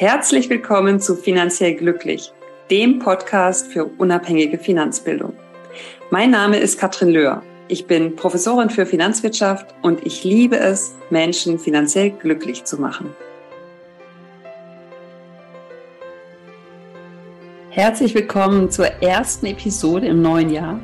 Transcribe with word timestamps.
Herzlich 0.00 0.48
willkommen 0.48 0.98
zu 0.98 1.14
Finanziell 1.14 1.74
Glücklich, 1.74 2.32
dem 2.70 3.00
Podcast 3.00 3.66
für 3.66 3.84
unabhängige 3.84 4.56
Finanzbildung. 4.56 5.34
Mein 6.08 6.30
Name 6.30 6.56
ist 6.56 6.80
Katrin 6.80 7.10
Löhr. 7.10 7.42
Ich 7.68 7.86
bin 7.86 8.16
Professorin 8.16 8.70
für 8.70 8.86
Finanzwirtschaft 8.86 9.66
und 9.82 10.06
ich 10.06 10.24
liebe 10.24 10.56
es, 10.56 10.94
Menschen 11.10 11.58
finanziell 11.58 12.12
glücklich 12.12 12.64
zu 12.64 12.80
machen. 12.80 13.14
Herzlich 17.68 18.14
willkommen 18.14 18.70
zur 18.70 18.86
ersten 19.02 19.44
Episode 19.44 20.06
im 20.06 20.22
neuen 20.22 20.48
Jahr. 20.48 20.80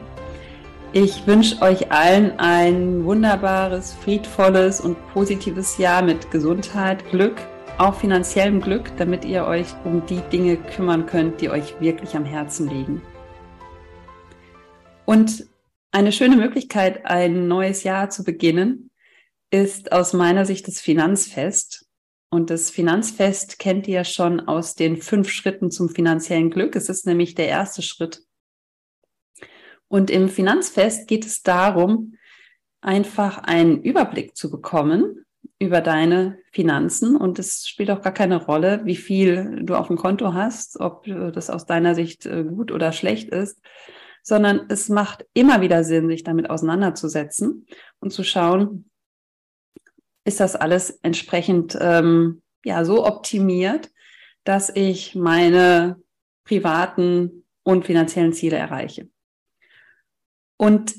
Ich 0.93 1.27
wünsche 1.27 1.63
euch 1.63 1.91
allen 1.91 2.39
ein 2.39 3.03
wunderbares, 3.07 3.95
friedvolles 3.95 4.83
und 4.83 4.99
positives 5.15 5.79
Jahr 5.79 6.03
mit 6.03 6.31
Gesundheit, 6.31 7.11
Glück 7.11 7.37
auch 7.79 7.95
finanziellem 7.95 8.61
Glück, 8.61 8.97
damit 8.97 9.25
ihr 9.25 9.45
euch 9.45 9.67
um 9.85 10.05
die 10.07 10.21
Dinge 10.33 10.57
kümmern 10.57 11.07
könnt, 11.07 11.41
die 11.41 11.51
euch 11.51 11.79
wirklich 11.81 12.17
am 12.17 12.25
Herzen 12.25 12.69
liegen. 12.69 13.03
Und 15.05 15.47
eine 15.93 16.13
schöne 16.13 16.37
Möglichkeit, 16.37 17.05
ein 17.05 17.49
neues 17.49 17.83
Jahr 17.83 18.11
zu 18.11 18.25
beginnen, 18.25 18.91
ist 19.51 19.93
aus 19.93 20.13
meiner 20.13 20.47
Sicht 20.47 20.67
das 20.67 20.81
Finanzfest. 20.81 21.87
Und 22.31 22.51
das 22.51 22.71
Finanzfest 22.71 23.59
kennt 23.59 23.87
ihr 23.87 24.05
schon 24.05 24.41
aus 24.41 24.75
den 24.75 24.97
fünf 24.97 25.31
Schritten 25.31 25.71
zum 25.71 25.89
finanziellen 25.89 26.51
Glück. 26.51 26.77
Es 26.77 26.89
ist 26.89 27.07
nämlich 27.07 27.35
der 27.35 27.49
erste 27.49 27.83
Schritt. 27.83 28.23
Und 29.89 30.11
im 30.11 30.29
Finanzfest 30.29 31.07
geht 31.07 31.25
es 31.25 31.43
darum, 31.43 32.17
einfach 32.81 33.39
einen 33.39 33.83
Überblick 33.83 34.35
zu 34.35 34.51
bekommen 34.51 35.26
über 35.59 35.81
deine 35.81 36.39
Finanzen 36.53 37.17
und 37.17 37.39
es 37.39 37.67
spielt 37.69 37.91
auch 37.91 38.03
gar 38.03 38.13
keine 38.13 38.45
Rolle, 38.45 38.83
wie 38.85 38.97
viel 38.97 39.63
du 39.63 39.75
auf 39.75 39.87
dem 39.87 39.97
Konto 39.97 40.35
hast, 40.35 40.79
ob 40.81 41.05
das 41.07 41.49
aus 41.49 41.65
deiner 41.65 41.95
Sicht 41.95 42.27
äh, 42.27 42.45
gut 42.45 42.73
oder 42.73 42.93
schlecht 42.93 43.31
ist, 43.31 43.61
sondern 44.23 44.67
es 44.69 44.89
macht 44.89 45.25
immer 45.33 45.61
wieder 45.61 45.83
Sinn, 45.83 46.09
sich 46.09 46.25
damit 46.25 46.51
auseinanderzusetzen 46.51 47.67
und 48.01 48.13
zu 48.13 48.23
schauen, 48.23 48.91
ist 50.25 50.41
das 50.41 50.57
alles 50.57 50.91
entsprechend 51.03 51.79
ähm, 51.81 52.43
ja 52.65 52.85
so 52.85 53.07
optimiert, 53.07 53.91
dass 54.45 54.69
ich 54.75 55.15
meine 55.15 56.03
privaten 56.45 57.45
und 57.63 57.87
finanziellen 57.87 58.33
Ziele 58.33 58.57
erreiche. 58.57 59.09
Und 60.57 60.95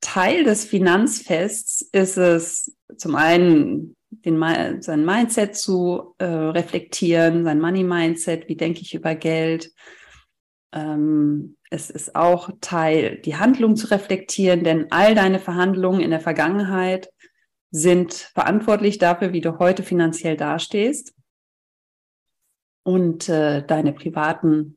Teil 0.00 0.44
des 0.44 0.64
Finanzfests 0.64 1.82
ist 1.92 2.16
es 2.16 2.76
zum 2.96 3.14
einen 3.14 3.96
den, 4.10 4.82
sein 4.82 5.04
Mindset 5.04 5.56
zu 5.56 6.14
äh, 6.18 6.24
reflektieren, 6.24 7.44
sein 7.44 7.60
Money-Mindset, 7.60 8.48
wie 8.48 8.56
denke 8.56 8.80
ich 8.80 8.94
über 8.94 9.14
Geld. 9.14 9.72
Ähm, 10.72 11.56
es 11.70 11.90
ist 11.90 12.16
auch 12.16 12.50
Teil, 12.60 13.20
die 13.20 13.36
Handlung 13.36 13.76
zu 13.76 13.86
reflektieren, 13.90 14.64
denn 14.64 14.86
all 14.90 15.14
deine 15.14 15.38
Verhandlungen 15.38 16.00
in 16.00 16.10
der 16.10 16.20
Vergangenheit 16.20 17.10
sind 17.70 18.12
verantwortlich 18.12 18.98
dafür, 18.98 19.32
wie 19.32 19.40
du 19.40 19.58
heute 19.58 19.82
finanziell 19.82 20.36
dastehst. 20.36 21.14
Und 22.82 23.28
äh, 23.28 23.64
deine 23.64 23.92
privaten 23.92 24.76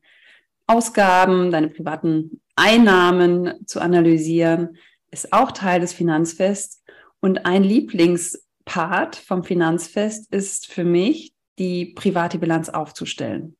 Ausgaben, 0.66 1.50
deine 1.50 1.68
privaten 1.68 2.40
Einnahmen 2.54 3.66
zu 3.66 3.80
analysieren, 3.80 4.76
ist 5.10 5.32
auch 5.32 5.50
Teil 5.50 5.80
des 5.80 5.92
Finanzfests. 5.92 6.84
Und 7.20 7.46
ein 7.46 7.64
Lieblings 7.64 8.43
Part 8.64 9.16
vom 9.16 9.44
Finanzfest 9.44 10.32
ist 10.32 10.66
für 10.66 10.84
mich, 10.84 11.34
die 11.58 11.86
private 11.94 12.38
Bilanz 12.38 12.68
aufzustellen. 12.68 13.56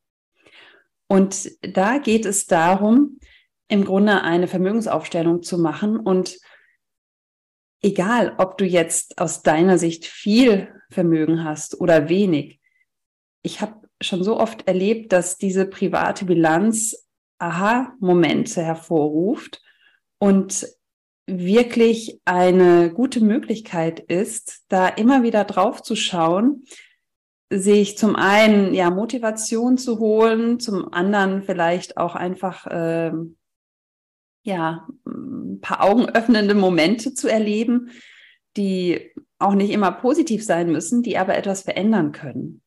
Und 1.06 1.50
da 1.62 1.98
geht 1.98 2.24
es 2.24 2.46
darum, 2.46 3.18
im 3.68 3.84
Grunde 3.84 4.22
eine 4.22 4.48
Vermögensaufstellung 4.48 5.42
zu 5.42 5.58
machen 5.58 5.98
und 5.98 6.38
egal, 7.82 8.34
ob 8.38 8.58
du 8.58 8.64
jetzt 8.64 9.18
aus 9.18 9.42
deiner 9.42 9.78
Sicht 9.78 10.06
viel 10.06 10.68
Vermögen 10.90 11.44
hast 11.44 11.80
oder 11.80 12.08
wenig, 12.08 12.60
ich 13.42 13.60
habe 13.60 13.88
schon 14.00 14.24
so 14.24 14.38
oft 14.38 14.66
erlebt, 14.66 15.12
dass 15.12 15.38
diese 15.38 15.66
private 15.66 16.24
Bilanz 16.24 17.06
Aha-Momente 17.38 18.62
hervorruft 18.62 19.62
und 20.18 20.66
wirklich 21.26 22.20
eine 22.24 22.92
gute 22.92 23.20
Möglichkeit 23.20 24.00
ist, 24.00 24.64
da 24.68 24.88
immer 24.88 25.22
wieder 25.22 25.44
drauf 25.44 25.82
zu 25.82 25.96
schauen, 25.96 26.64
sich 27.50 27.96
zum 27.96 28.16
einen 28.16 28.74
ja 28.74 28.90
Motivation 28.90 29.78
zu 29.78 29.98
holen, 29.98 30.60
zum 30.60 30.92
anderen 30.92 31.42
vielleicht 31.42 31.96
auch 31.96 32.14
einfach 32.14 32.66
äh, 32.66 33.12
ja 34.42 34.86
ein 35.06 35.60
paar 35.60 35.82
augenöffnende 35.82 36.54
Momente 36.54 37.14
zu 37.14 37.28
erleben, 37.28 37.90
die 38.56 39.12
auch 39.38 39.54
nicht 39.54 39.70
immer 39.70 39.92
positiv 39.92 40.44
sein 40.44 40.70
müssen, 40.70 41.02
die 41.02 41.18
aber 41.18 41.36
etwas 41.36 41.62
verändern 41.62 42.12
können. 42.12 42.62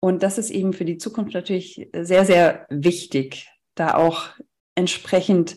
Und 0.00 0.22
das 0.22 0.36
ist 0.36 0.50
eben 0.50 0.72
für 0.72 0.84
die 0.84 0.98
Zukunft 0.98 1.32
natürlich 1.32 1.88
sehr, 1.94 2.24
sehr 2.26 2.66
wichtig, 2.68 3.48
da 3.74 3.94
auch 3.94 4.28
entsprechend 4.74 5.56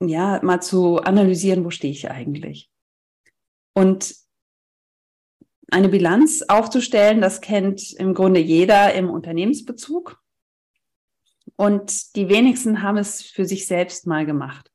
ja, 0.00 0.40
mal 0.42 0.60
zu 0.60 0.98
analysieren, 0.98 1.64
wo 1.64 1.70
stehe 1.70 1.92
ich 1.92 2.10
eigentlich. 2.10 2.70
Und 3.74 4.14
eine 5.70 5.88
Bilanz 5.88 6.42
aufzustellen, 6.42 7.20
das 7.20 7.40
kennt 7.40 7.92
im 7.94 8.14
Grunde 8.14 8.40
jeder 8.40 8.94
im 8.94 9.10
Unternehmensbezug. 9.10 10.20
Und 11.56 12.16
die 12.16 12.28
wenigsten 12.28 12.82
haben 12.82 12.98
es 12.98 13.22
für 13.22 13.44
sich 13.44 13.66
selbst 13.66 14.06
mal 14.06 14.26
gemacht. 14.26 14.70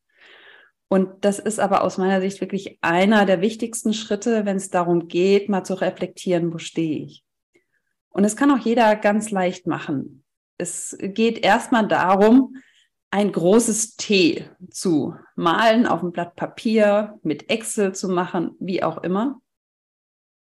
Und 0.90 1.24
das 1.24 1.38
ist 1.38 1.60
aber 1.60 1.84
aus 1.84 1.98
meiner 1.98 2.20
Sicht 2.20 2.42
wirklich 2.42 2.80
einer 2.82 3.26
der 3.26 3.42
wichtigsten 3.42 3.94
Schritte, 3.94 4.46
wenn 4.46 4.58
es 4.58 4.70
darum 4.70 5.08
geht, 5.08 5.48
mal 5.48 5.64
zu 5.64 5.76
reflektieren, 5.76 6.52
wo 6.52 6.58
stehe 6.58 7.06
ich. 7.06 7.24
Und 8.10 8.24
es 8.24 8.36
kann 8.36 8.52
auch 8.52 8.66
jeder 8.66 8.96
ganz 8.96 9.30
leicht 9.30 9.68
machen. 9.68 10.24
Es 10.58 10.98
geht 11.00 11.40
erstmal 11.40 11.88
darum, 11.88 12.56
ein 13.12 13.32
großes 13.32 13.96
T 13.96 14.46
zu 14.70 15.16
malen 15.36 15.88
auf 15.88 16.04
ein 16.04 16.12
Blatt 16.12 16.36
Papier, 16.36 17.20
mit 17.24 17.50
Excel 17.50 17.94
zu 17.94 18.10
machen, 18.10 18.56
wie 18.60 18.84
auch 18.84 19.02
immer. 19.04 19.42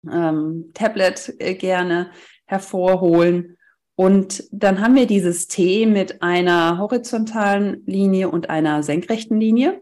Ähm, 0.09 0.71
Tablet 0.73 1.33
äh, 1.39 1.55
gerne 1.55 2.11
hervorholen. 2.45 3.57
Und 3.95 4.43
dann 4.51 4.81
haben 4.81 4.95
wir 4.95 5.05
dieses 5.05 5.47
T 5.47 5.85
mit 5.85 6.21
einer 6.21 6.77
horizontalen 6.77 7.85
Linie 7.85 8.29
und 8.29 8.49
einer 8.49 8.83
senkrechten 8.83 9.39
Linie. 9.39 9.81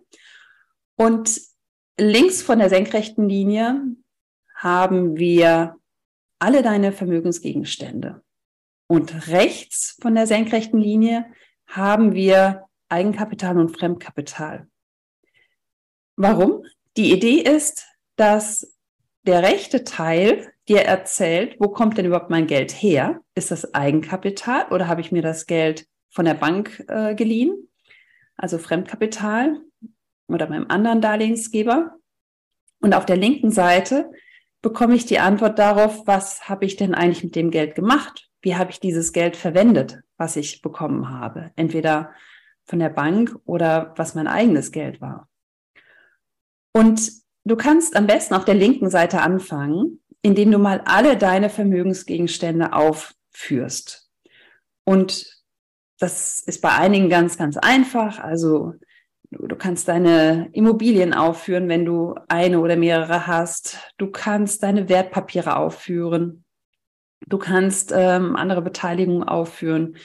Und 0.96 1.42
links 1.98 2.42
von 2.42 2.60
der 2.60 2.70
senkrechten 2.70 3.30
Linie 3.30 3.82
haben 4.54 5.18
wir 5.18 5.78
alle 6.38 6.62
deine 6.62 6.92
Vermögensgegenstände. 6.92 8.22
Und 8.88 9.30
rechts 9.30 9.98
von 10.02 10.16
der 10.16 10.28
senkrechten 10.28 10.80
Linie 10.80 11.26
haben 11.70 12.14
wir 12.14 12.66
Eigenkapital 12.90 13.58
und 13.58 13.78
Fremdkapital. 13.78 14.68
Warum? 16.16 16.64
Die 16.98 17.14
Idee 17.14 17.42
ist, 17.42 17.86
dass 18.16 18.76
der 19.24 19.44
rechte 19.44 19.84
Teil 19.84 20.52
dir 20.68 20.82
erzählt, 20.82 21.56
wo 21.60 21.70
kommt 21.70 21.98
denn 21.98 22.06
überhaupt 22.06 22.30
mein 22.30 22.48
Geld 22.48 22.72
her? 22.72 23.22
Ist 23.36 23.52
das 23.52 23.74
Eigenkapital 23.74 24.68
oder 24.72 24.88
habe 24.88 25.02
ich 25.02 25.12
mir 25.12 25.22
das 25.22 25.46
Geld 25.46 25.88
von 26.10 26.26
der 26.26 26.34
Bank 26.34 26.84
äh, 26.88 27.16
geliehen? 27.16 27.70
Also 28.36 28.58
Fremdkapital 28.58 29.62
oder 30.28 30.50
meinem 30.50 30.66
anderen 30.70 31.02
Darlehensgeber. 31.02 31.96
Und 32.82 32.94
auf 32.94 33.06
der 33.06 33.18
linken 33.18 33.52
Seite 33.52 34.10
bekomme 34.62 34.96
ich 34.96 35.06
die 35.06 35.20
Antwort 35.20 35.60
darauf, 35.60 36.08
was 36.08 36.50
habe 36.50 36.66
ich 36.66 36.76
denn 36.76 36.96
eigentlich 36.96 37.24
mit 37.24 37.36
dem 37.36 37.52
Geld 37.52 37.76
gemacht? 37.76 38.30
wie 38.42 38.56
habe 38.56 38.72
ich 38.72 38.80
dieses 38.80 39.14
Geld 39.14 39.36
verwendet, 39.36 40.00
was 40.20 40.36
ich 40.36 40.62
bekommen 40.62 41.10
habe, 41.10 41.52
entweder 41.56 42.12
von 42.66 42.78
der 42.78 42.90
Bank 42.90 43.36
oder 43.46 43.94
was 43.98 44.14
mein 44.14 44.28
eigenes 44.28 44.72
Geld 44.72 45.02
war. 45.02 45.28
Und 46.72 47.12
du 47.46 47.56
kannst 47.56 47.96
am 47.96 48.06
besten 48.06 48.36
auf 48.36 48.46
der 48.46 48.54
linken 48.54 48.90
Seite 48.90 49.22
anfangen, 49.22 50.02
indem 50.22 50.52
du 50.52 50.60
mal 50.60 50.82
alle 50.86 51.18
deine 51.18 51.50
Vermögensgegenstände 51.50 52.74
aufführst. 52.74 54.10
Und 54.84 55.42
das 56.00 56.42
ist 56.42 56.62
bei 56.62 56.72
einigen 56.72 57.10
ganz, 57.10 57.38
ganz 57.38 57.58
einfach. 57.58 58.20
Also 58.20 58.74
du 59.32 59.56
kannst 59.56 59.88
deine 59.88 60.50
Immobilien 60.54 61.14
aufführen, 61.14 61.70
wenn 61.70 61.86
du 61.86 62.16
eine 62.28 62.60
oder 62.60 62.76
mehrere 62.76 63.28
hast. 63.28 63.78
Du 63.98 64.12
kannst 64.12 64.64
deine 64.64 64.90
Wertpapiere 64.90 65.56
aufführen. 65.56 66.44
Du 67.28 67.38
kannst 67.38 67.92
ähm, 67.96 68.36
andere 68.36 68.62
Beteiligungen 68.62 69.24
aufführen. 69.24 69.98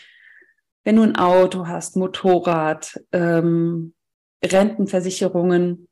Wenn 0.82 0.96
du 0.96 1.02
ein 1.02 1.16
Auto 1.16 1.66
hast, 1.66 1.96
Motorrad, 1.96 3.00
ähm, 3.12 3.94
Rentenversicherungen, 4.44 5.88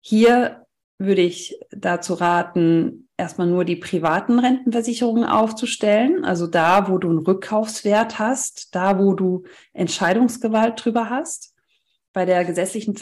hier 0.00 0.66
würde 0.98 1.22
ich 1.22 1.58
dazu 1.70 2.14
raten, 2.14 3.08
erstmal 3.16 3.46
nur 3.46 3.64
die 3.64 3.76
privaten 3.76 4.38
Rentenversicherungen 4.38 5.24
aufzustellen, 5.24 6.24
also 6.24 6.46
da, 6.46 6.88
wo 6.88 6.98
du 6.98 7.08
einen 7.08 7.18
Rückkaufswert 7.18 8.18
hast, 8.18 8.74
da, 8.74 8.98
wo 8.98 9.14
du 9.14 9.44
Entscheidungsgewalt 9.72 10.84
drüber 10.84 11.10
hast. 11.10 11.54
Bei 12.12 12.24
der 12.24 12.44
gesetzlichen 12.44 12.94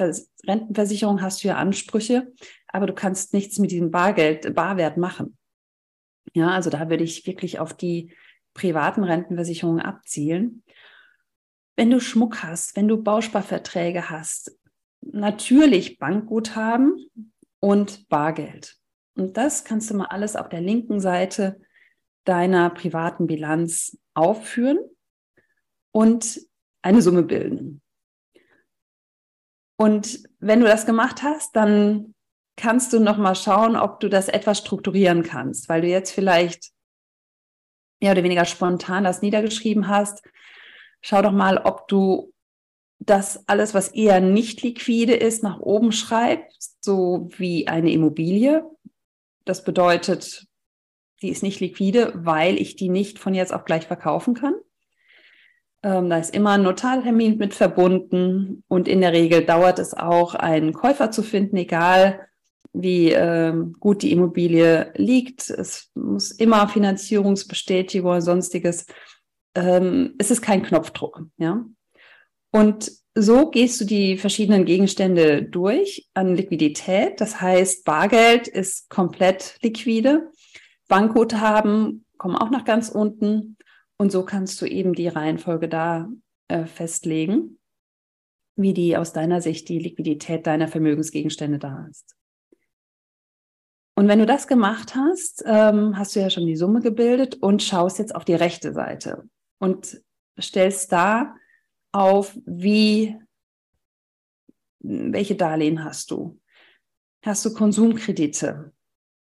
Rentenversicherung 0.47 1.23
hast 1.23 1.43
du 1.45 1.49
ja 1.49 1.57
Ansprüche, 1.57 2.33
aber 2.67 2.87
du 2.87 2.95
kannst 2.95 3.33
nichts 3.33 3.59
mit 3.59 3.71
diesem 3.71 3.91
Bargeld, 3.91 4.55
Barwert 4.55 4.97
machen. 4.97 5.37
Ja, 6.35 6.51
also 6.51 6.69
da 6.69 6.91
würde 6.91 7.05
ich 7.05 7.27
wirklich 7.27 7.59
auf 7.59 7.75
die 7.75 8.13
privaten 8.55 9.05
Rentenversicherungen 9.05 9.81
abzielen. 9.81 10.63
Wenn 11.77 11.91
du 11.91 12.01
Schmuck 12.01 12.43
hast, 12.43 12.77
wenn 12.77 12.89
du 12.89 13.03
Bausparverträge 13.03 14.11
hast, 14.11 14.57
natürlich 15.01 15.99
Bankguthaben 15.99 17.11
und 17.61 18.09
Bargeld. 18.09 18.77
Und 19.17 19.37
das 19.37 19.65
kannst 19.65 19.91
du 19.91 19.95
mal 19.95 20.07
alles 20.07 20.37
auf 20.37 20.49
der 20.49 20.61
linken 20.61 21.01
Seite 21.01 21.61
deiner 22.25 22.71
privaten 22.71 23.27
Bilanz 23.27 23.99
aufführen 24.15 24.79
und 25.93 26.41
eine 26.83 27.03
Summe 27.03 27.23
bilden. 27.23 27.81
Und 29.77 30.23
wenn 30.39 30.61
du 30.61 30.67
das 30.67 30.87
gemacht 30.87 31.23
hast, 31.23 31.55
dann 31.57 32.14
kannst 32.57 32.93
du 32.93 33.01
noch 33.01 33.17
mal 33.17 33.35
schauen, 33.35 33.77
ob 33.77 34.01
du 34.01 34.09
das 34.09 34.29
etwas 34.29 34.59
strukturieren 34.59 35.23
kannst, 35.23 35.69
weil 35.69 35.83
du 35.83 35.89
jetzt 35.89 36.13
vielleicht 36.13 36.71
mehr 38.01 38.13
oder 38.13 38.23
weniger 38.23 38.45
spontan 38.45 39.05
das 39.05 39.23
niedergeschrieben 39.23 39.89
hast. 39.89 40.23
Schau 41.01 41.23
doch 41.23 41.33
mal, 41.33 41.59
ob 41.59 41.89
du 41.89 42.33
das 42.99 43.49
alles, 43.49 43.75
was 43.75 43.89
eher 43.89 44.21
nicht 44.21 44.63
liquide 44.63 45.15
ist, 45.15 45.43
nach 45.43 45.59
oben 45.59 45.93
schreibst, 45.93 46.83
so 46.83 47.29
wie 47.37 47.69
eine 47.69 47.93
Immobilie. 47.93 48.65
Das 49.45 49.65
bedeutet, 49.65 50.47
die 51.23 51.31
ist 51.31 51.43
nicht 51.43 51.61
liquide, 51.61 52.13
weil 52.15 52.59
ich 52.61 52.77
die 52.77 52.89
nicht 52.89 53.19
von 53.19 53.35
jetzt 53.35 53.53
auf 53.53 53.65
gleich 53.65 53.87
verkaufen 53.87 54.35
kann. 54.35 54.55
Ähm, 55.83 56.09
da 56.09 56.19
ist 56.19 56.35
immer 56.35 56.53
ein 56.53 56.63
Notartermin 56.63 57.37
mit 57.37 57.55
verbunden 57.55 58.65
und 58.69 58.89
in 58.89 59.01
der 59.01 59.13
Regel 59.13 59.45
dauert 59.45 59.79
es 59.79 59.93
auch, 59.93 60.35
einen 60.35 60.73
Käufer 60.73 61.11
zu 61.11 61.23
finden, 61.23 61.57
egal 61.57 62.27
wie 62.75 63.13
ähm, 63.13 63.75
gut 63.79 64.03
die 64.03 64.13
Immobilie 64.13 64.93
liegt. 64.97 65.49
Es 65.49 65.91
muss 65.95 66.33
immer 66.33 66.69
Finanzierungsbestätigung 66.69 68.11
oder 68.11 68.21
sonstiges. 68.21 68.87
Ähm, 69.55 70.15
es 70.19 70.31
ist 70.31 70.43
kein 70.43 70.63
Knopfdruck, 70.63 71.23
ja. 71.39 71.65
Und 72.51 72.93
so 73.15 73.51
gehst 73.51 73.81
du 73.81 73.85
die 73.85 74.19
verschiedenen 74.19 74.65
Gegenstände 74.65 75.45
durch 75.45 76.09
an 76.15 76.35
Liquidität. 76.35 77.21
Das 77.21 77.41
heißt, 77.41 77.85
Bargeld 77.85 78.49
ist 78.49 78.91
komplett 78.91 79.57
liquide. 79.63 80.31
Bankguthaben 80.89 82.05
kommen 82.19 82.37
auch 82.37 82.51
nach 82.51 82.65
ganz 82.65 82.89
unten. 82.89 83.57
Und 83.97 84.11
so 84.11 84.25
kannst 84.25 84.61
du 84.61 84.67
eben 84.67 84.95
die 84.95 85.09
Reihenfolge 85.09 85.69
da 85.69 86.09
äh, 86.49 86.67
festlegen, 86.67 87.59
wie 88.57 88.75
die 88.75 88.97
aus 88.97 89.13
deiner 89.13 89.41
Sicht 89.41 89.69
die 89.69 89.79
Liquidität 89.79 90.47
deiner 90.49 90.67
Vermögensgegenstände 90.67 91.61
da 91.61 91.87
ist. 91.89 92.17
Und 93.97 94.09
wenn 94.09 94.19
du 94.19 94.27
das 94.27 94.49
gemacht 94.49 94.95
hast, 94.97 95.45
ähm, 95.47 95.97
hast 95.97 96.17
du 96.17 96.21
ja 96.21 96.29
schon 96.29 96.47
die 96.47 96.57
Summe 96.57 96.81
gebildet 96.81 97.37
und 97.37 97.63
schaust 97.63 97.99
jetzt 97.99 98.15
auf 98.15 98.25
die 98.25 98.35
rechte 98.35 98.73
Seite 98.73 99.29
und 99.59 100.01
stellst 100.41 100.91
da 100.91 101.37
auf, 101.93 102.37
wie, 102.45 103.17
welche 104.81 105.37
Darlehen 105.37 105.85
hast 105.85 106.11
du? 106.11 106.41
Hast 107.25 107.45
du 107.45 107.55
Konsumkredite? 107.55 108.73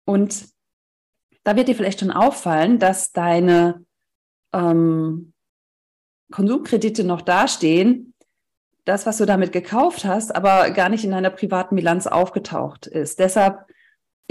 Und 0.04 0.46
da 1.42 1.56
wird 1.56 1.68
dir 1.68 1.74
vielleicht 1.74 2.00
schon 2.00 2.10
auffallen, 2.10 2.78
dass 2.78 3.12
deine 3.12 3.84
ähm, 4.52 5.32
Konsumkredite 6.30 7.02
noch 7.02 7.22
dastehen, 7.22 8.14
das, 8.84 9.06
was 9.06 9.18
du 9.18 9.26
damit 9.26 9.52
gekauft 9.52 10.04
hast, 10.04 10.34
aber 10.34 10.70
gar 10.70 10.88
nicht 10.90 11.04
in 11.04 11.10
deiner 11.12 11.30
privaten 11.30 11.76
Bilanz 11.76 12.06
aufgetaucht 12.06 12.86
ist. 12.86 13.18
Deshalb 13.18 13.66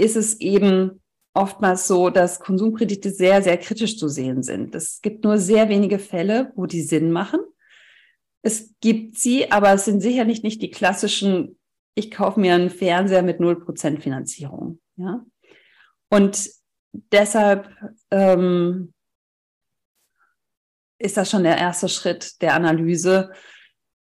ist 0.00 0.16
es 0.16 0.40
eben 0.40 1.00
oftmals 1.34 1.86
so, 1.86 2.10
dass 2.10 2.40
Konsumkredite 2.40 3.10
sehr, 3.10 3.42
sehr 3.42 3.56
kritisch 3.56 3.98
zu 3.98 4.08
sehen 4.08 4.42
sind. 4.42 4.74
Es 4.74 5.00
gibt 5.00 5.24
nur 5.24 5.38
sehr 5.38 5.68
wenige 5.68 5.98
Fälle, 5.98 6.52
wo 6.56 6.66
die 6.66 6.82
Sinn 6.82 7.12
machen. 7.12 7.40
Es 8.42 8.74
gibt 8.80 9.18
sie, 9.18 9.50
aber 9.52 9.72
es 9.72 9.84
sind 9.84 10.00
sicherlich 10.00 10.42
nicht 10.42 10.62
die 10.62 10.70
klassischen, 10.70 11.58
ich 11.94 12.10
kaufe 12.10 12.40
mir 12.40 12.54
einen 12.54 12.70
Fernseher 12.70 13.22
mit 13.22 13.38
0% 13.38 14.00
Finanzierung. 14.00 14.80
Ja? 14.96 15.24
Und 16.08 16.50
deshalb 17.12 17.70
ähm, 18.10 18.92
ist 20.98 21.16
das 21.16 21.30
schon 21.30 21.44
der 21.44 21.58
erste 21.58 21.88
Schritt 21.88 22.42
der 22.42 22.54
Analyse, 22.54 23.32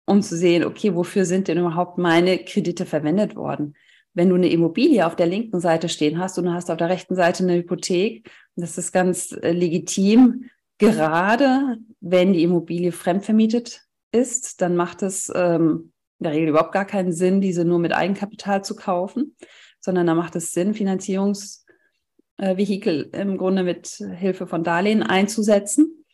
um 0.06 0.22
zu 0.22 0.36
sehen, 0.36 0.64
okay, 0.64 0.94
wofür 0.94 1.26
sind 1.26 1.48
denn 1.48 1.58
überhaupt 1.58 1.98
meine 1.98 2.42
Kredite 2.44 2.86
verwendet 2.86 3.36
worden? 3.36 3.74
Wenn 4.18 4.28
du 4.30 4.34
eine 4.34 4.48
Immobilie 4.48 5.06
auf 5.06 5.14
der 5.14 5.26
linken 5.26 5.60
Seite 5.60 5.88
stehen 5.88 6.18
hast 6.18 6.38
und 6.38 6.46
du 6.46 6.52
hast 6.52 6.72
auf 6.72 6.76
der 6.76 6.88
rechten 6.88 7.14
Seite 7.14 7.44
eine 7.44 7.54
Hypothek, 7.54 8.28
das 8.56 8.76
ist 8.76 8.90
ganz 8.90 9.30
äh, 9.30 9.52
legitim, 9.52 10.50
gerade 10.78 11.76
wenn 12.00 12.32
die 12.32 12.42
Immobilie 12.42 12.90
fremdvermietet 12.90 13.82
ist, 14.10 14.60
dann 14.60 14.74
macht 14.74 15.04
es 15.04 15.30
ähm, 15.32 15.92
in 16.18 16.24
der 16.24 16.32
Regel 16.32 16.48
überhaupt 16.48 16.72
gar 16.72 16.84
keinen 16.84 17.12
Sinn, 17.12 17.40
diese 17.40 17.64
nur 17.64 17.78
mit 17.78 17.94
Eigenkapital 17.94 18.64
zu 18.64 18.74
kaufen, 18.74 19.36
sondern 19.78 20.08
da 20.08 20.16
macht 20.16 20.34
es 20.34 20.50
Sinn, 20.50 20.74
Finanzierungsvehikel 20.74 23.10
äh, 23.12 23.20
im 23.20 23.38
Grunde 23.38 23.62
mit 23.62 24.02
Hilfe 24.16 24.48
von 24.48 24.64
Darlehen 24.64 25.04
einzusetzen. 25.04 26.04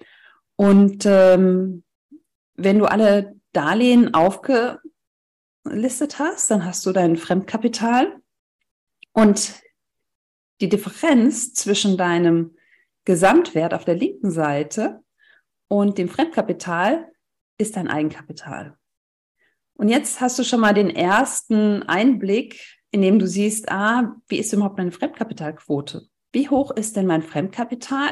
Und 0.57 1.07
ähm, 1.07 1.85
wenn 2.55 2.79
du 2.79 2.85
alle 2.85 3.35
Darlehen 3.55 4.13
aufgelistet 5.65 6.19
hast, 6.19 6.51
dann 6.51 6.65
hast 6.65 6.85
du 6.87 6.93
dein 6.93 7.17
Fremdkapital 7.17 8.21
und 9.13 9.63
die 10.61 10.69
Differenz 10.69 11.55
zwischen 11.55 11.97
deinem 11.97 12.57
Gesamtwert 13.05 13.75
auf 13.75 13.85
der 13.85 13.97
linken 13.97 14.31
Seite 14.31 15.01
und 15.69 15.99
dem 15.99 16.09
Fremdkapital 16.09 17.11
ist 17.59 17.77
dein 17.77 17.89
Eigenkapital. 17.89 18.77
Und 19.75 19.89
jetzt 19.89 20.21
hast 20.21 20.39
du 20.39 20.45
schon 20.45 20.61
mal 20.61 20.75
den 20.75 20.91
ersten 20.91 21.83
Einblick, 21.83 22.61
in 22.91 23.03
dem 23.03 23.19
du 23.19 23.27
siehst, 23.27 23.71
ah, 23.71 24.15
wie 24.29 24.39
ist 24.39 24.53
überhaupt 24.53 24.79
meine 24.79 24.93
Fremdkapitalquote? 24.93 26.07
Wie 26.33 26.49
hoch 26.49 26.71
ist 26.71 26.97
denn 26.97 27.07
mein 27.07 27.23
Fremdkapital 27.23 28.11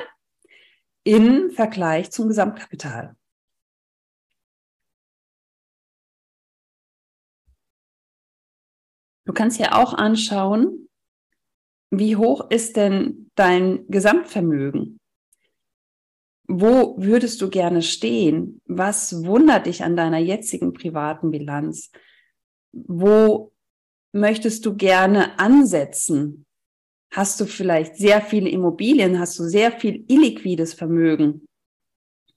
im 1.04 1.50
Vergleich 1.50 2.10
zum 2.10 2.28
Gesamtkapital? 2.28 3.14
Du 9.32 9.38
kannst 9.38 9.58
ja 9.58 9.82
auch 9.82 9.94
anschauen, 9.94 10.90
wie 11.90 12.16
hoch 12.16 12.50
ist 12.50 12.76
denn 12.76 13.30
dein 13.34 13.86
Gesamtvermögen? 13.88 15.00
Wo 16.48 16.98
würdest 16.98 17.40
du 17.40 17.48
gerne 17.48 17.80
stehen? 17.80 18.60
Was 18.66 19.24
wundert 19.24 19.64
dich 19.64 19.84
an 19.84 19.96
deiner 19.96 20.18
jetzigen 20.18 20.74
privaten 20.74 21.30
Bilanz? 21.30 21.90
Wo 22.72 23.54
möchtest 24.12 24.66
du 24.66 24.76
gerne 24.76 25.38
ansetzen? 25.38 26.44
Hast 27.10 27.40
du 27.40 27.46
vielleicht 27.46 27.96
sehr 27.96 28.20
viele 28.20 28.50
Immobilien? 28.50 29.18
Hast 29.18 29.38
du 29.38 29.44
sehr 29.44 29.72
viel 29.72 30.04
illiquides 30.08 30.74
Vermögen? 30.74 31.46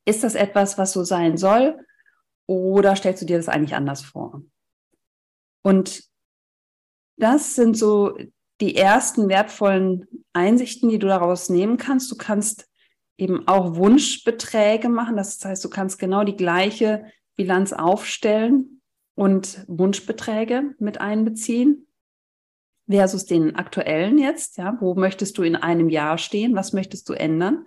Ist 0.05 0.23
das 0.23 0.35
etwas, 0.35 0.77
was 0.77 0.93
so 0.93 1.03
sein 1.03 1.35
soll? 1.35 1.77
Oder 2.47 2.95
stellst 2.95 3.21
du 3.21 3.25
dir 3.25 3.35
das 3.35 3.49
eigentlich 3.49 3.75
anders 3.75 4.01
vor? 4.01 4.43
Und 5.61 6.14
das 7.17 7.55
sind 7.55 7.77
so 7.77 8.17
die 8.61 8.75
ersten 8.75 9.29
wertvollen 9.29 10.05
Einsichten, 10.33 10.89
die 10.89 10.99
du 10.99 11.07
daraus 11.07 11.49
nehmen 11.49 11.77
kannst. 11.77 12.11
Du 12.11 12.15
kannst 12.15 12.67
eben 13.17 13.47
auch 13.47 13.75
Wunschbeträge 13.75 14.89
machen. 14.89 15.17
Das 15.17 15.43
heißt, 15.43 15.63
du 15.63 15.69
kannst 15.69 15.99
genau 15.99 16.23
die 16.23 16.35
gleiche 16.35 17.05
Bilanz 17.35 17.73
aufstellen 17.73 18.81
und 19.15 19.63
Wunschbeträge 19.67 20.75
mit 20.79 20.99
einbeziehen 21.01 21.87
versus 22.89 23.25
den 23.25 23.55
aktuellen 23.55 24.17
jetzt. 24.17 24.57
Ja, 24.57 24.77
wo 24.79 24.95
möchtest 24.95 25.37
du 25.37 25.43
in 25.43 25.55
einem 25.55 25.89
Jahr 25.89 26.17
stehen? 26.17 26.55
Was 26.55 26.73
möchtest 26.73 27.09
du 27.09 27.13
ändern? 27.13 27.65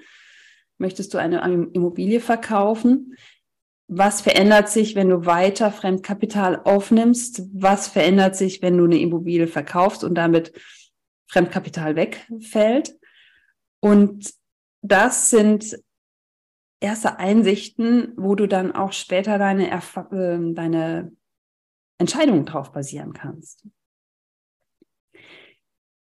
Möchtest 0.78 1.12
du 1.12 1.18
eine 1.18 1.40
Immobilie 1.72 2.20
verkaufen? 2.20 3.16
Was 3.90 4.20
verändert 4.20 4.68
sich, 4.68 4.94
wenn 4.94 5.08
du 5.08 5.24
weiter 5.24 5.72
Fremdkapital 5.72 6.60
aufnimmst? 6.64 7.42
Was 7.54 7.88
verändert 7.88 8.36
sich, 8.36 8.60
wenn 8.60 8.76
du 8.76 8.84
eine 8.84 8.98
Immobilie 8.98 9.46
verkaufst 9.46 10.04
und 10.04 10.14
damit 10.14 10.52
Fremdkapital 11.26 11.96
wegfällt? 11.96 12.98
Und 13.80 14.34
das 14.82 15.30
sind 15.30 15.78
erste 16.80 17.18
Einsichten, 17.18 18.12
wo 18.16 18.34
du 18.34 18.46
dann 18.46 18.72
auch 18.72 18.92
später 18.92 19.38
deine, 19.38 19.70
Erf 19.70 19.96
äh, 19.96 20.38
deine 20.52 21.12
Entscheidungen 21.98 22.44
drauf 22.44 22.72
basieren 22.72 23.14
kannst. 23.14 23.66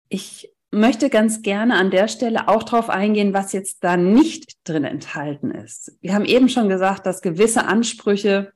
Ich 0.10 0.54
möchte 0.78 1.10
ganz 1.10 1.42
gerne 1.42 1.76
an 1.76 1.92
der 1.92 2.08
Stelle 2.08 2.48
auch 2.48 2.64
darauf 2.64 2.90
eingehen, 2.90 3.34
was 3.34 3.54
jetzt 3.54 3.84
da 3.84 3.98
nicht 3.98 4.58
drin 4.64 4.84
enthalten 4.84 5.52
ist. 5.52 5.98
Wir 6.02 6.14
haben 6.14 6.26
eben 6.26 6.50
schon 6.50 6.70
gesagt, 6.70 7.06
dass 7.06 7.22
gewisse 7.22 7.66
Ansprüche, 7.66 8.54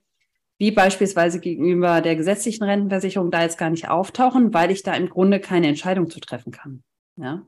wie 0.58 0.72
beispielsweise 0.72 1.40
gegenüber 1.40 2.01
der 2.01 2.16
gesetzlichen 2.16 2.63
Rentenversicherung, 2.63 3.32
da 3.32 3.42
jetzt 3.42 3.58
gar 3.58 3.70
nicht 3.70 3.90
auftauchen, 3.90 4.54
weil 4.54 4.72
ich 4.72 4.84
da 4.84 4.94
im 4.94 5.10
Grunde 5.10 5.40
keine 5.40 5.68
Entscheidung 5.68 6.10
zu 6.10 6.20
treffen 6.20 6.51
kann. 6.51 6.84
Ja. 7.18 7.44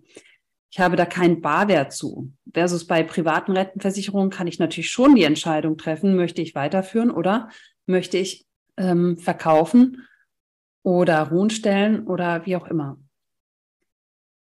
Ich 0.72 0.80
habe 0.80 0.96
da 0.96 1.06
keinen 1.06 1.42
Barwert 1.42 1.94
zu. 1.94 2.34
Versus 2.52 2.88
bei 2.88 3.04
privaten 3.04 3.52
Rentenversicherungen 3.52 4.32
kann 4.32 4.48
ich 4.48 4.58
natürlich 4.58 4.90
schon 4.90 5.14
die 5.14 5.24
Entscheidung 5.24 5.78
treffen, 5.78 6.16
möchte 6.16 6.42
ich 6.42 6.56
weiterführen 6.56 7.12
oder 7.12 7.50
möchte 7.86 8.18
ich 8.18 8.48
ähm, 8.78 9.18
verkaufen 9.18 10.08
oder 10.82 11.30
ruhen 11.30 11.52
stellen 11.52 12.08
oder 12.08 12.48
wie 12.48 12.56
auch 12.56 12.66
immer. 12.66 12.98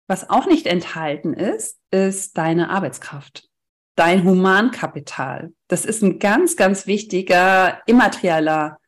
Was 0.08 0.30
auch 0.30 0.46
nicht 0.46 0.66
enthalten 0.66 1.34
ist, 1.34 1.78
ist 1.90 2.38
deine 2.38 2.70
Arbeitskraft, 2.70 3.46
dein 3.94 4.24
Humankapital. 4.24 5.52
Das 5.68 5.84
ist 5.84 6.02
ein 6.02 6.18
ganz, 6.18 6.56
ganz 6.56 6.86
wichtiger 6.86 7.82
immaterieller 7.86 8.78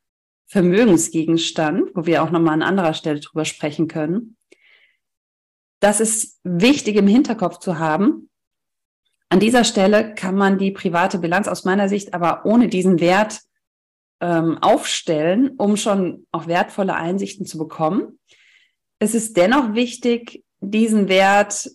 Vermögensgegenstand, 0.47 1.91
wo 1.95 2.07
wir 2.07 2.23
auch 2.23 2.31
nochmal 2.31 2.55
an 2.55 2.63
anderer 2.63 2.95
Stelle 2.95 3.21
drüber 3.21 3.45
sprechen 3.45 3.87
können. 3.87 4.39
Das 5.79 6.01
ist 6.01 6.41
wichtig 6.43 6.97
im 6.97 7.07
Hinterkopf 7.07 7.59
zu 7.59 7.79
haben. 7.79 8.31
An 9.29 9.41
dieser 9.41 9.65
Stelle 9.65 10.15
kann 10.15 10.35
man 10.35 10.59
die 10.59 10.71
private 10.71 11.19
Bilanz 11.19 11.49
aus 11.49 11.65
meiner 11.65 11.91
Sicht 11.91 12.15
aber 12.15 12.47
ohne 12.47 12.69
diesen 12.69 12.99
Wert 12.99 13.41
ähm, 14.21 14.59
aufstellen, 14.59 15.51
um 15.59 15.77
schon 15.77 16.27
auch 16.33 16.47
wertvolle 16.47 16.95
Einsichten 16.95 17.45
zu 17.45 17.59
bekommen. 17.59 18.19
Es 18.99 19.15
ist 19.15 19.37
dennoch 19.37 19.75
wichtig, 19.75 20.45
diesen 20.61 21.09
Wert 21.09 21.71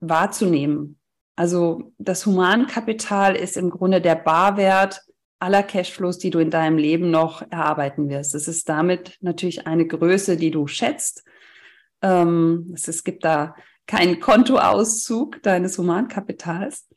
wahrzunehmen. 0.00 0.98
Also 1.36 1.92
das 1.98 2.24
Humankapital 2.24 3.36
ist 3.36 3.56
im 3.56 3.70
Grunde 3.70 4.00
der 4.00 4.14
Barwert 4.14 5.02
aller 5.38 5.62
Cashflows, 5.62 6.18
die 6.18 6.30
du 6.30 6.38
in 6.38 6.50
deinem 6.50 6.78
Leben 6.78 7.10
noch 7.10 7.42
erarbeiten 7.42 8.08
wirst. 8.08 8.34
Es 8.34 8.48
ist 8.48 8.68
damit 8.68 9.18
natürlich 9.20 9.66
eine 9.66 9.86
Größe, 9.86 10.36
die 10.36 10.50
du 10.50 10.66
schätzt. 10.66 11.24
Ähm, 12.02 12.72
es, 12.74 13.04
gibt 13.04 13.24
da 13.24 13.54
keinen 13.86 14.20
Kontoauszug 14.20 15.42
deines 15.42 15.76
Humankapitals. 15.76 16.88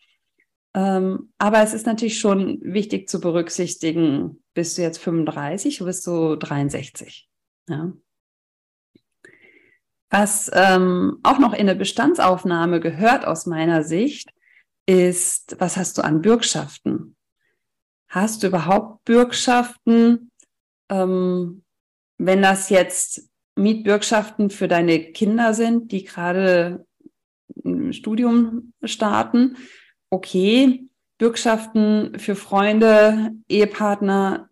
Ähm, 0.74 1.34
aber 1.38 1.62
es 1.64 1.74
ist 1.74 1.86
natürlich 1.86 2.20
schon 2.20 2.60
wichtig 2.62 3.10
zu 3.10 3.20
berücksichtigen, 3.20 4.42
bist 4.54 4.78
du 4.78 4.84
jetzt 4.84 5.00
35, 5.00 5.80
bist 5.80 6.06
du 6.08 6.36
63. 6.36 7.28
Ja. 7.68 7.92
Was 10.10 10.50
ähm, 10.54 11.20
auch 11.24 11.40
noch 11.40 11.54
in 11.54 11.68
der 11.68 11.76
Bestandsaufnahme 11.76 12.80
gehört 12.80 13.26
aus 13.26 13.46
meiner 13.46 13.84
Sicht, 13.84 14.32
ist, 14.86 15.56
was 15.60 15.78
hast 15.78 15.98
du 15.98 16.04
an 16.04 16.22
Bürgschaften? 16.22 17.16
Hast 18.08 18.42
du 18.42 18.48
überhaupt 18.48 19.06
Bürgschaften? 19.06 20.32
Ähm, 20.90 21.64
wenn 22.18 22.42
das 22.42 22.70
jetzt 22.70 23.30
Mietbürgschaften 23.56 24.50
für 24.50 24.68
deine 24.68 25.12
Kinder 25.12 25.54
sind, 25.54 25.92
die 25.92 26.06
gerade 26.06 26.88
ein 27.64 27.94
Studium 27.94 28.74
starten, 28.84 29.58
okay. 30.10 30.86
Bürgschaften 31.20 32.18
für 32.18 32.36
Freunde, 32.36 33.32
Ehepartner 33.50 34.50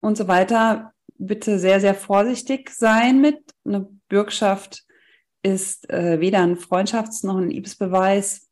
und 0.00 0.16
so 0.16 0.28
weiter, 0.28 0.94
bitte 1.18 1.58
sehr, 1.58 1.78
sehr 1.78 1.94
vorsichtig 1.94 2.70
sein 2.70 3.20
mit. 3.20 3.38
Eine 3.66 3.86
Bürgschaft 4.10 4.84
ist 5.42 5.88
äh, 5.88 6.20
weder 6.20 6.42
ein 6.42 6.58
Freundschafts- 6.58 7.26
noch 7.26 7.38
ein 7.38 7.48
Liebesbeweis. 7.48 8.50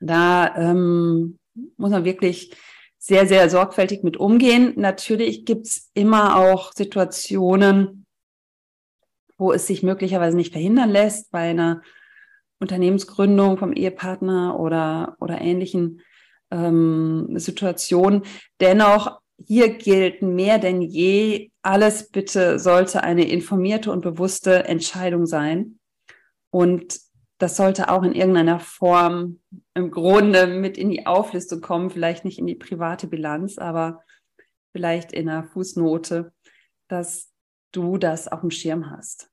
Da 0.00 0.56
ähm, 0.56 1.38
muss 1.76 1.90
man 1.90 2.04
wirklich 2.04 2.56
sehr, 2.98 3.26
sehr 3.28 3.48
sorgfältig 3.48 4.02
mit 4.02 4.16
umgehen. 4.16 4.72
Natürlich 4.76 5.44
gibt's 5.44 5.90
immer 5.94 6.36
auch 6.36 6.72
Situationen, 6.72 8.06
wo 9.36 9.52
es 9.52 9.66
sich 9.66 9.82
möglicherweise 9.82 10.36
nicht 10.36 10.52
verhindern 10.52 10.90
lässt, 10.90 11.30
bei 11.30 11.50
einer 11.50 11.82
Unternehmensgründung 12.60 13.58
vom 13.58 13.72
Ehepartner 13.72 14.58
oder, 14.58 15.16
oder 15.20 15.40
ähnlichen 15.40 16.00
ähm, 16.50 17.28
Situationen. 17.34 18.22
Dennoch 18.60 19.20
hier 19.36 19.74
gilt 19.74 20.22
mehr 20.22 20.58
denn 20.58 20.80
je, 20.80 21.50
alles 21.64 22.10
bitte 22.10 22.58
sollte 22.58 23.02
eine 23.02 23.26
informierte 23.26 23.90
und 23.90 24.02
bewusste 24.02 24.64
Entscheidung 24.64 25.26
sein. 25.26 25.78
Und 26.50 27.00
das 27.38 27.56
sollte 27.56 27.88
auch 27.88 28.02
in 28.02 28.14
irgendeiner 28.14 28.60
Form 28.60 29.40
im 29.72 29.90
Grunde 29.90 30.46
mit 30.46 30.76
in 30.76 30.90
die 30.90 31.06
Auflistung 31.06 31.62
kommen, 31.62 31.90
vielleicht 31.90 32.24
nicht 32.24 32.38
in 32.38 32.46
die 32.46 32.54
private 32.54 33.06
Bilanz, 33.06 33.58
aber 33.58 34.02
vielleicht 34.72 35.12
in 35.12 35.28
einer 35.28 35.44
Fußnote, 35.44 36.32
dass 36.88 37.32
du 37.72 37.96
das 37.96 38.28
auf 38.28 38.40
dem 38.40 38.50
Schirm 38.50 38.90
hast. 38.90 39.30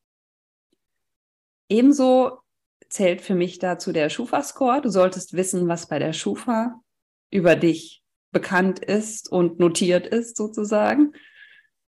Ebenso 1.69 2.39
zählt 2.89 3.21
für 3.21 3.35
mich 3.35 3.59
dazu 3.59 3.91
der 3.91 4.09
Schufa-Score. 4.09 4.81
Du 4.81 4.89
solltest 4.89 5.33
wissen, 5.33 5.67
was 5.67 5.87
bei 5.87 5.99
der 5.99 6.13
Schufa 6.13 6.81
über 7.29 7.55
dich 7.57 8.03
bekannt 8.31 8.79
ist 8.79 9.29
und 9.29 9.59
notiert 9.59 10.07
ist 10.07 10.37
sozusagen. 10.37 11.13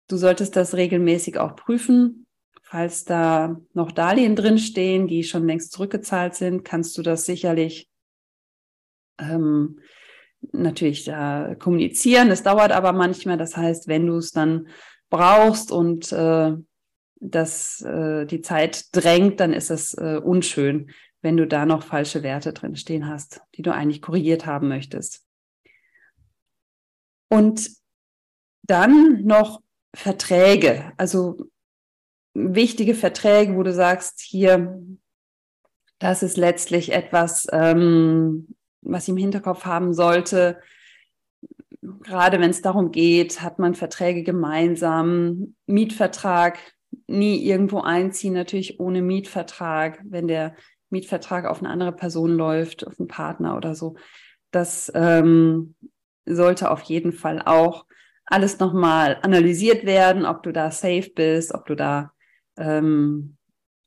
Du 0.07 0.17
solltest 0.17 0.55
das 0.55 0.75
regelmäßig 0.75 1.37
auch 1.37 1.55
prüfen. 1.55 2.27
Falls 2.63 3.05
da 3.05 3.59
noch 3.73 3.91
Darlehen 3.91 4.35
drinstehen, 4.35 5.07
die 5.07 5.23
schon 5.23 5.47
längst 5.47 5.71
zurückgezahlt 5.71 6.35
sind, 6.35 6.63
kannst 6.65 6.97
du 6.97 7.01
das 7.01 7.25
sicherlich 7.25 7.89
ähm, 9.19 9.79
natürlich 10.51 11.05
da 11.05 11.55
kommunizieren. 11.55 12.29
Es 12.29 12.43
dauert 12.43 12.71
aber 12.71 12.93
manchmal. 12.93 13.37
Das 13.37 13.55
heißt, 13.55 13.87
wenn 13.87 14.05
du 14.05 14.17
es 14.17 14.31
dann 14.31 14.67
brauchst 15.09 15.71
und 15.71 16.11
äh, 16.11 16.53
dass 17.19 17.81
äh, 17.81 18.25
die 18.25 18.41
Zeit 18.41 18.95
drängt, 18.95 19.39
dann 19.39 19.53
ist 19.53 19.71
es 19.71 19.93
äh, 19.93 20.19
unschön, 20.23 20.91
wenn 21.21 21.37
du 21.37 21.47
da 21.47 21.65
noch 21.65 21.83
falsche 21.83 22.23
Werte 22.23 22.53
drinstehen 22.53 23.07
hast, 23.07 23.41
die 23.55 23.61
du 23.61 23.73
eigentlich 23.73 24.01
korrigiert 24.01 24.45
haben 24.45 24.67
möchtest. 24.67 25.25
Und 27.29 27.71
dann 28.63 29.23
noch 29.23 29.61
Verträge, 29.93 30.91
also 30.97 31.37
wichtige 32.33 32.93
Verträge, 32.93 33.55
wo 33.55 33.63
du 33.63 33.73
sagst, 33.73 34.19
hier, 34.21 34.79
das 35.99 36.23
ist 36.23 36.37
letztlich 36.37 36.91
etwas, 36.91 37.47
ähm, 37.51 38.55
was 38.81 39.03
ich 39.03 39.09
im 39.09 39.17
Hinterkopf 39.17 39.65
haben 39.65 39.93
sollte. 39.93 40.59
Gerade 41.81 42.39
wenn 42.39 42.51
es 42.51 42.61
darum 42.61 42.91
geht, 42.91 43.41
hat 43.41 43.59
man 43.59 43.73
Verträge 43.73 44.23
gemeinsam, 44.23 45.55
Mietvertrag, 45.65 46.59
nie 47.07 47.43
irgendwo 47.43 47.81
einziehen, 47.81 48.33
natürlich 48.33 48.79
ohne 48.79 49.01
Mietvertrag, 49.01 49.99
wenn 50.03 50.27
der 50.27 50.55
Mietvertrag 50.89 51.45
auf 51.45 51.59
eine 51.59 51.69
andere 51.69 51.91
Person 51.91 52.31
läuft, 52.31 52.85
auf 52.85 52.99
einen 52.99 53.07
Partner 53.07 53.57
oder 53.57 53.75
so. 53.75 53.95
Das 54.51 54.91
ähm, 54.95 55.75
sollte 56.25 56.71
auf 56.71 56.81
jeden 56.83 57.11
Fall 57.11 57.41
auch 57.43 57.85
alles 58.27 58.59
nochmal 58.59 59.17
analysiert 59.21 59.85
werden, 59.85 60.25
ob 60.25 60.43
du 60.43 60.51
da 60.51 60.69
safe 60.69 61.09
bist, 61.15 61.53
ob 61.53 61.65
du 61.65 61.75
da 61.75 62.11
ähm, 62.57 63.37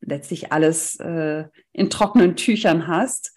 letztlich 0.00 0.50
alles 0.50 0.97
äh, 0.97 1.44
in 1.73 1.90
trockenen 1.90 2.37
Tüchern 2.37 2.88
hast, 2.88 3.35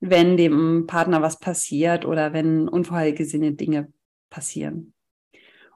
wenn 0.00 0.36
dem 0.36 0.86
Partner 0.86 1.22
was 1.22 1.38
passiert 1.38 2.04
oder 2.04 2.32
wenn 2.32 2.68
unvorhergesehene 2.68 3.52
Dinge 3.52 3.92
passieren. 4.30 4.94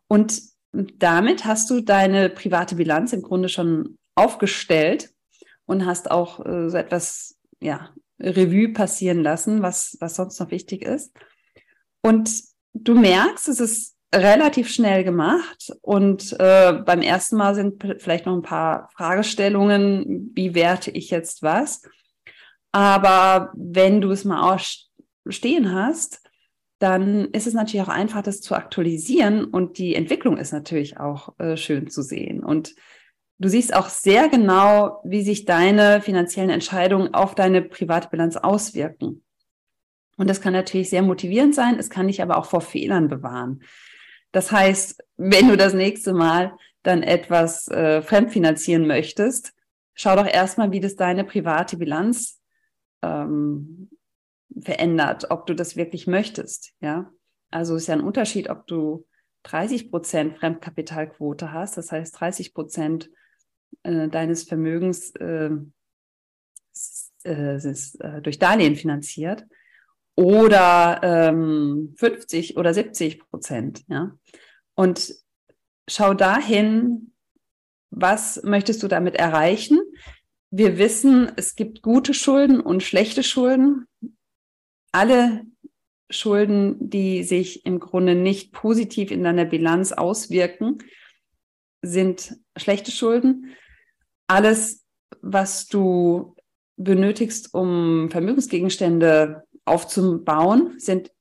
Und 0.08 0.42
damit 0.72 1.44
hast 1.44 1.68
du 1.70 1.80
deine 1.80 2.30
private 2.30 2.76
Bilanz 2.76 3.12
im 3.12 3.22
Grunde 3.22 3.49
schon 3.49 3.99
aufgestellt 4.14 5.12
und 5.66 5.84
hast 5.84 6.10
auch 6.10 6.44
äh, 6.44 6.70
so 6.70 6.76
etwas, 6.76 7.38
ja, 7.60 7.90
Revue 8.18 8.72
passieren 8.72 9.22
lassen, 9.22 9.62
was, 9.62 9.96
was 10.00 10.16
sonst 10.16 10.38
noch 10.40 10.50
wichtig 10.50 10.82
ist. 10.82 11.16
Und 12.02 12.30
du 12.75 12.94
merkst, 12.94 13.49
es 13.49 13.60
ist 13.60 13.96
relativ 14.14 14.69
schnell 14.69 15.05
gemacht 15.05 15.73
und 15.83 16.35
äh, 16.40 16.73
beim 16.85 17.00
ersten 17.00 17.37
Mal 17.37 17.55
sind 17.55 17.83
vielleicht 17.99 18.26
noch 18.26 18.35
ein 18.35 18.43
paar 18.43 18.88
Fragestellungen, 18.95 20.33
wie 20.35 20.55
werte 20.55 20.90
ich 20.90 21.11
jetzt 21.11 21.43
was. 21.43 21.83
Aber 22.73 23.52
wenn 23.55 24.00
du 24.00 24.11
es 24.11 24.25
mal 24.25 24.59
stehen 25.29 25.73
hast, 25.73 26.23
dann 26.81 27.26
ist 27.26 27.47
es 27.47 27.55
natürlich 27.55 27.87
auch 27.87 27.93
einfach, 27.93 28.23
das 28.23 28.40
zu 28.40 28.55
aktualisieren 28.55 29.45
und 29.45 29.79
die 29.79 29.95
Entwicklung 29.95 30.38
ist 30.38 30.52
natürlich 30.52 30.99
auch 30.99 31.38
äh, 31.38 31.57
schön 31.57 31.90
zu 31.90 32.02
sehen. 32.02 32.43
Und 32.43 32.75
du 33.38 33.49
siehst 33.49 33.75
auch 33.75 33.88
sehr 33.88 34.29
genau, 34.29 35.00
wie 35.05 35.23
sich 35.23 35.45
deine 35.45 36.00
finanziellen 36.00 36.50
Entscheidungen 36.50 37.14
auf 37.14 37.35
deine 37.35 37.62
private 37.62 38.09
Bilanz 38.09 38.37
auswirken. 38.37 39.23
Und 40.17 40.29
das 40.29 40.40
kann 40.40 40.52
natürlich 40.52 40.90
sehr 40.90 41.02
motivierend 41.02 41.55
sein, 41.55 41.79
es 41.79 41.90
kann 41.90 42.07
dich 42.07 42.23
aber 42.23 42.38
auch 42.38 42.47
vor 42.47 42.61
Fehlern 42.61 43.09
bewahren. 43.09 43.62
Das 44.32 44.52
heißt, 44.52 45.02
wenn 45.16 45.49
du 45.49 45.56
das 45.56 45.75
nächste 45.75 46.12
Mal 46.12 46.56
dann 46.82 47.02
etwas 47.02 47.68
äh, 47.68 48.02
fremdfinanzieren 48.02 48.87
möchtest, 48.87 49.52
schau 49.94 50.16
doch 50.16 50.26
erstmal, 50.26 50.72
wie 50.72 50.80
das 50.80 50.96
deine 50.96 51.25
private 51.25 51.76
Bilanz 51.76 52.40
ähm, 53.02 53.90
verändert, 54.60 55.30
ob 55.30 55.46
du 55.46 55.54
das 55.54 55.76
wirklich 55.76 56.06
möchtest. 56.06 56.72
Ja, 56.80 57.12
also 57.50 57.76
ist 57.76 57.88
ja 57.88 57.94
ein 57.94 58.00
Unterschied, 58.00 58.49
ob 58.49 58.66
du 58.66 59.06
30 59.42 59.90
Prozent 59.90 60.38
Fremdkapitalquote 60.38 61.52
hast, 61.52 61.76
das 61.76 61.92
heißt 61.92 62.18
30 62.20 62.54
Prozent 62.54 63.10
äh, 63.82 64.08
deines 64.08 64.44
Vermögens 64.44 65.14
äh, 65.16 65.50
äh, 67.25 67.56
ist, 67.56 68.00
äh, 68.00 68.22
durch 68.22 68.38
Darlehen 68.38 68.76
finanziert 68.76 69.46
oder 70.17 71.00
ähm, 71.02 71.95
50 71.97 72.57
oder 72.57 72.75
70 72.75 73.21
Prozent. 73.21 73.85
Ja? 73.88 74.17
Und 74.75 75.14
schau 75.88 76.14
dahin, 76.14 77.12
was 77.90 78.43
möchtest 78.45 78.83
du 78.83 78.88
damit 78.88 79.17
erreichen? 79.17 79.81
Wir 80.50 80.79
wissen, 80.79 81.31
es 81.37 81.55
gibt 81.55 81.83
gute 81.83 82.14
Schulden 82.14 82.61
und 82.61 82.83
schlechte 82.83 83.23
Schulden. 83.23 83.87
Alle 84.93 85.45
Schulden, 86.11 86.90
die 86.90 87.23
sich 87.23 87.64
im 87.64 87.79
Grunde 87.79 88.14
nicht 88.14 88.52
positiv 88.52 89.11
in 89.11 89.23
deiner 89.23 89.45
Bilanz 89.45 89.93
auswirken, 89.93 90.79
sind 91.83 92.37
schlechte 92.57 92.90
Schulden. 92.90 93.55
Alles, 94.26 94.85
was 95.23 95.67
du 95.67 96.35
benötigst, 96.76 97.55
um 97.55 98.11
Vermögensgegenstände 98.11 99.45
aufzubauen, 99.64 100.79
sind 100.79 101.12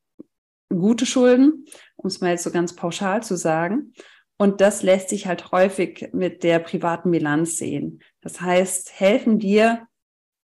gute 0.69 1.05
Schulden, 1.05 1.65
um 1.96 2.08
es 2.08 2.22
mal 2.22 2.31
jetzt 2.31 2.43
so 2.43 2.51
ganz 2.51 2.75
pauschal 2.75 3.24
zu 3.24 3.36
sagen. 3.36 3.93
Und 4.38 4.62
das 4.62 4.84
lässt 4.84 5.10
sich 5.10 5.27
halt 5.27 5.51
häufig 5.51 6.10
mit 6.13 6.43
der 6.43 6.60
privaten 6.60 7.12
Bilanz 7.12 7.58
sehen. 7.58 8.01
Das 8.22 8.39
heißt, 8.39 9.00
helfen 9.00 9.39
dir 9.39 9.88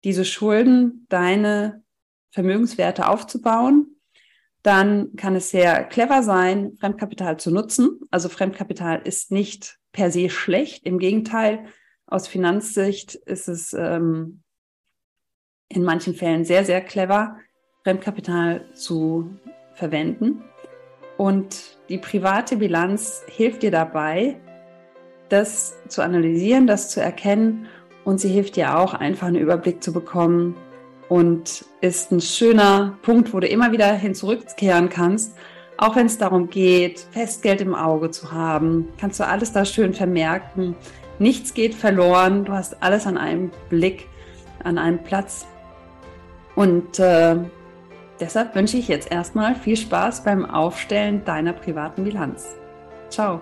diese 0.03 0.25
Schulden, 0.25 1.05
deine 1.09 1.83
Vermögenswerte 2.31 3.07
aufzubauen, 3.07 3.93
dann 4.63 5.15
kann 5.17 5.35
es 5.35 5.49
sehr 5.49 5.83
clever 5.83 6.23
sein, 6.23 6.75
Fremdkapital 6.79 7.37
zu 7.37 7.51
nutzen. 7.51 7.99
Also 8.09 8.29
Fremdkapital 8.29 9.01
ist 9.03 9.29
nicht 9.29 9.77
per 9.91 10.09
se 10.09 10.29
schlecht. 10.29 10.85
Im 10.85 10.99
Gegenteil, 10.99 11.65
aus 12.07 12.27
Finanzsicht 12.27 13.15
ist 13.15 13.47
es 13.47 13.73
ähm, 13.73 14.41
in 15.67 15.83
manchen 15.83 16.15
Fällen 16.15 16.45
sehr, 16.45 16.65
sehr 16.65 16.81
clever, 16.81 17.37
Fremdkapital 17.83 18.65
zu 18.73 19.29
verwenden. 19.73 20.43
Und 21.17 21.77
die 21.89 21.97
private 21.97 22.57
Bilanz 22.57 23.23
hilft 23.27 23.63
dir 23.63 23.71
dabei, 23.71 24.37
das 25.29 25.75
zu 25.87 26.01
analysieren, 26.01 26.67
das 26.67 26.89
zu 26.89 27.01
erkennen 27.01 27.67
und 28.03 28.19
sie 28.19 28.29
hilft 28.29 28.55
dir 28.55 28.77
auch 28.77 28.93
einfach 28.93 29.27
einen 29.27 29.37
Überblick 29.37 29.83
zu 29.83 29.93
bekommen 29.93 30.55
und 31.09 31.65
ist 31.81 32.11
ein 32.11 32.21
schöner 32.21 32.97
Punkt, 33.01 33.33
wo 33.33 33.39
du 33.39 33.47
immer 33.47 33.71
wieder 33.71 33.93
hin 33.93 34.15
zurückkehren 34.15 34.89
kannst. 34.89 35.35
Auch 35.77 35.95
wenn 35.95 36.05
es 36.05 36.17
darum 36.17 36.49
geht, 36.49 36.99
Festgeld 37.11 37.61
im 37.61 37.75
Auge 37.75 38.11
zu 38.11 38.31
haben, 38.31 38.87
kannst 38.99 39.19
du 39.19 39.27
alles 39.27 39.51
da 39.51 39.65
schön 39.65 39.93
vermerken. 39.93 40.75
Nichts 41.19 41.53
geht 41.53 41.75
verloren. 41.75 42.45
Du 42.45 42.53
hast 42.53 42.81
alles 42.81 43.05
an 43.07 43.17
einem 43.17 43.51
Blick, 43.69 44.07
an 44.63 44.77
einem 44.77 44.99
Platz. 45.03 45.45
Und 46.55 46.99
äh, 46.99 47.37
deshalb 48.19 48.55
wünsche 48.55 48.77
ich 48.77 48.87
jetzt 48.87 49.11
erstmal 49.11 49.55
viel 49.55 49.77
Spaß 49.77 50.23
beim 50.23 50.45
Aufstellen 50.45 51.23
deiner 51.25 51.53
privaten 51.53 52.03
Bilanz. 52.03 52.55
Ciao. 53.09 53.41